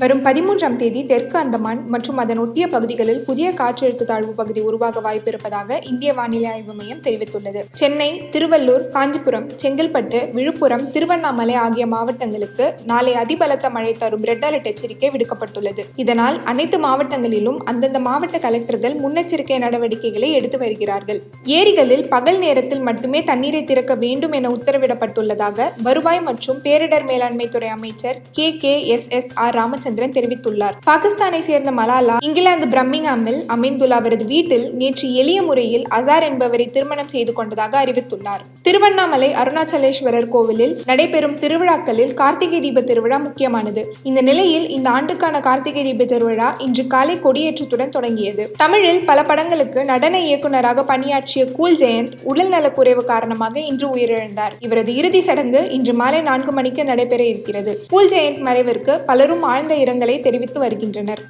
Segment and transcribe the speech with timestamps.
[0.00, 5.78] வரும் பதிமூன்றாம் தேதி தெற்கு அந்தமான் மற்றும் அதன் ஒட்டிய பகுதிகளில் புதிய காற்றழுத்த தாழ்வு பகுதி உருவாக வாய்ப்பிருப்பதாக
[5.90, 7.60] இந்திய வானிலை ஆய்வு மையம் தெரிவித்துள்ளது.
[7.80, 15.10] சென்னை திருவள்ளூர் காஞ்சிபுரம் செங்கல்பட்டு விழுப்புரம் திருவண்ணாமலை ஆகிய மாவட்டங்களுக்கு நாளை அதிபலத்த மழை தரும் ரெட் அலர்ட் எச்சரிக்கை
[15.14, 15.84] விடுக்கப்பட்டுள்ளது.
[16.04, 21.22] இதனால் அனைத்து மாவட்டங்களிலும் அந்தந்த மாவட்ட கலெக்டர்கள் முன்னெச்சரிக்கை நடவடிக்கைகளை எடுத்து வருகிறார்கள்.
[21.60, 28.20] ஏரிகளில் பகல் நேரத்தில் மட்டுமே தண்ணீரை திறக்க வேண்டும் என உத்தரவிடப்பட்டுள்ளதாக வருவாய் மற்றும் பேரிடர் மேலாண்மை துறை அமைச்சர்
[28.32, 30.72] K K S S R Ramachandran தெரிவித்துள்ளார்.
[30.86, 37.32] பாகிஸ்தானை சேர்ந்த மலாலா இங்கிலாந்து பிரம்மிங்ஹாமில் அமைந்துள்ள அவரது வீட்டில் நேற்று எளிய முறையில் அசார் என்பவரை திருமணம் செய்து
[37.32, 38.42] கொண்டதாக அறிவித்துள்ளார்.
[38.62, 43.94] திருவண்ணாமலை அருணாச்சலேஸ்வரர் கோவிலில் நடைபெறும் திருவிழாக்களில் கார்த்திகை தீப திருவிழா முக்கியமானது.
[44.02, 48.50] இந்த நிலையில் இந்த ஆண்டுக்கான கார்த்திகை தீப திருவிழா இன்று காலை கொடியேற்றத்துடன் தொடங்கியது.
[48.56, 54.50] தமிழில் பல படங்களுக்கு நடன இயக்குநராக பணியாற்றிய கூல் ஜெயந்த் உடல் நலக்குறைவு காரணமாக இன்று உயிரிழந்தார்.
[54.58, 57.84] இவரது இறுதி சடங்கு இன்று மாலை நான்கு மணிக்கு நடைபெற இருக்கிறது.
[57.88, 61.22] கூல் ஜெயந்த் மறைவிற்கு பலரும் ஆழ்ந்த இரங்கலை தெரிவித்து வருகின்றனர்.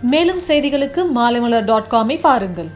[0.00, 2.68] மேலும் செய்திகளுக்கு மாலைமலர் டாட் காமை பாருங்கள்.